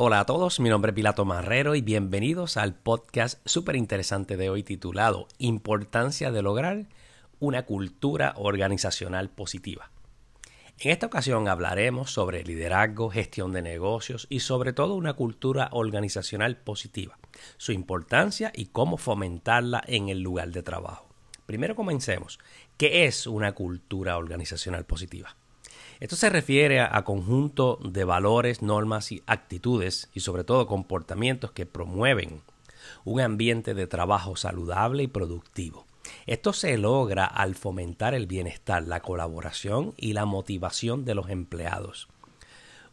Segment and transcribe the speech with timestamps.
[0.00, 4.48] Hola a todos, mi nombre es Pilato Marrero y bienvenidos al podcast súper interesante de
[4.48, 6.86] hoy titulado Importancia de lograr
[7.40, 9.90] una cultura organizacional positiva.
[10.78, 16.58] En esta ocasión hablaremos sobre liderazgo, gestión de negocios y sobre todo una cultura organizacional
[16.58, 17.18] positiva,
[17.56, 21.08] su importancia y cómo fomentarla en el lugar de trabajo.
[21.44, 22.38] Primero comencemos.
[22.76, 25.34] ¿Qué es una cultura organizacional positiva?
[26.00, 31.66] Esto se refiere a, conjunto de valores, normas y actitudes y sobre todo comportamientos que
[31.66, 32.42] promueven
[33.04, 35.86] un ambiente de trabajo saludable y productivo.
[36.26, 42.08] Esto se logra al fomentar el bienestar, la colaboración y la motivación de los empleados.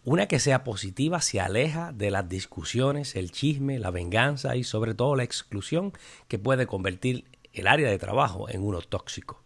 [0.03, 4.93] Una que sea positiva se aleja de las discusiones, el chisme, la venganza y sobre
[4.93, 5.93] todo la exclusión
[6.27, 9.41] que puede convertir el área de trabajo en uno tóxico.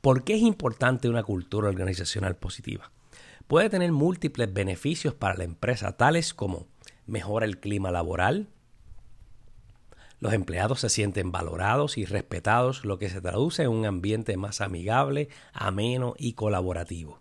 [0.00, 2.90] ¿Por qué es importante una cultura organizacional positiva?
[3.46, 6.66] Puede tener múltiples beneficios para la empresa, tales como
[7.06, 8.48] mejora el clima laboral,
[10.24, 14.62] los empleados se sienten valorados y respetados, lo que se traduce en un ambiente más
[14.62, 17.20] amigable, ameno y colaborativo.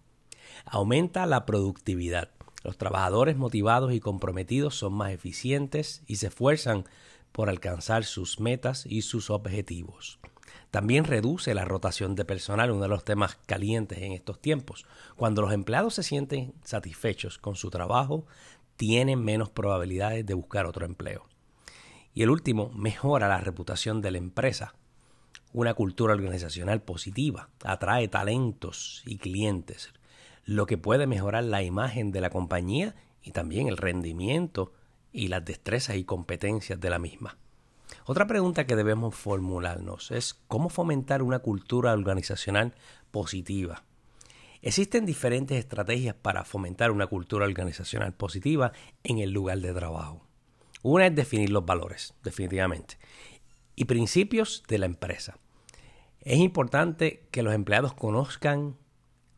[0.64, 2.30] Aumenta la productividad.
[2.64, 6.86] Los trabajadores motivados y comprometidos son más eficientes y se esfuerzan
[7.34, 10.20] por alcanzar sus metas y sus objetivos.
[10.74, 14.88] También reduce la rotación de personal, uno de los temas calientes en estos tiempos.
[15.16, 18.26] Cuando los empleados se sienten satisfechos con su trabajo,
[18.76, 21.28] tienen menos probabilidades de buscar otro empleo.
[22.16, 24.74] Y el último, mejora la reputación de la empresa.
[25.54, 29.94] Una cultura organizacional positiva atrae talentos y clientes,
[30.44, 34.74] lo que puede mejorar la imagen de la compañía y también el rendimiento
[35.12, 37.38] y las destrezas y competencias de la misma.
[38.06, 42.74] Otra pregunta que debemos formularnos es cómo fomentar una cultura organizacional
[43.12, 43.84] positiva.
[44.62, 50.26] Existen diferentes estrategias para fomentar una cultura organizacional positiva en el lugar de trabajo.
[50.82, 52.98] Una es definir los valores, definitivamente,
[53.76, 55.38] y principios de la empresa.
[56.20, 58.78] Es importante que los empleados conozcan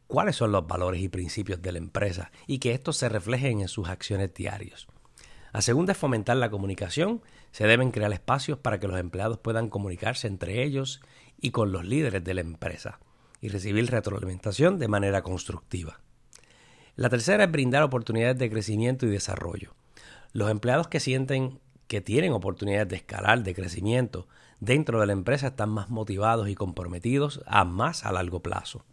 [0.07, 3.67] cuáles son los valores y principios de la empresa y que estos se reflejen en
[3.67, 4.87] sus acciones diarias.
[5.55, 7.21] La segunda es fomentar la comunicación.
[7.53, 10.99] Se deben crear espacios para que los empleados puedan comunicarse entre ellos
[11.39, 12.99] y con los líderes de la empresa
[13.39, 16.01] y recibir retroalimentación de manera constructiva.
[16.97, 19.75] La tercera es brindar oportunidades de crecimiento y desarrollo.
[20.33, 24.27] Los empleados que sienten que tienen oportunidades de escalar, de crecimiento
[24.59, 28.83] dentro de la empresa están más motivados y comprometidos a más a largo plazo.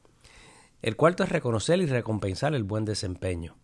[0.81, 3.56] El cuarto es reconocer y recompensar el buen desempeño.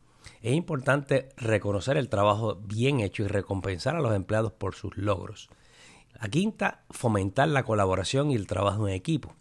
[0.43, 5.49] Es importante reconocer el trabajo bien hecho y recompensar a los empleados por sus logros.
[6.21, 9.35] La quinta, fomentar la colaboración y el trabajo en equipo.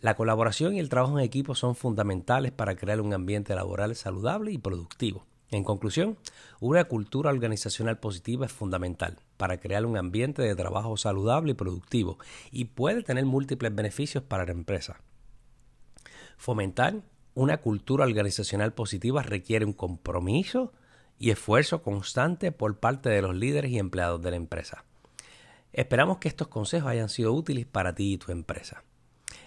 [0.00, 4.52] La colaboración y el trabajo en equipo son fundamentales para crear un ambiente laboral saludable
[4.52, 5.26] y productivo.
[5.50, 6.16] En conclusión,
[6.60, 12.18] una cultura organizacional positiva es fundamental para crear un ambiente de trabajo saludable y productivo
[12.52, 15.00] y puede tener múltiples beneficios para la empresa.
[16.36, 17.02] Fomentar
[17.40, 20.74] una cultura organizacional positiva requiere un compromiso
[21.18, 24.84] y esfuerzo constante por parte de los líderes y empleados de la empresa.
[25.72, 28.84] Esperamos que estos consejos hayan sido útiles para ti y tu empresa.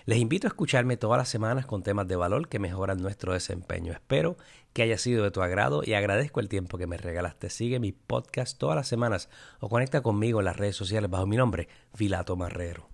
[0.05, 3.93] Les invito a escucharme todas las semanas con temas de valor que mejoran nuestro desempeño.
[3.93, 4.37] Espero
[4.73, 7.51] que haya sido de tu agrado y agradezco el tiempo que me regalaste.
[7.51, 9.29] Sigue mi podcast todas las semanas
[9.59, 12.92] o conecta conmigo en las redes sociales bajo mi nombre, Vilato Marrero.